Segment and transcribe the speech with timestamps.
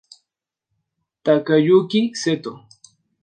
[1.23, 2.51] Takayuki Seto